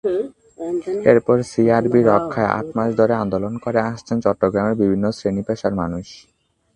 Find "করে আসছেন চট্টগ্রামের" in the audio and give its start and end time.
3.65-4.75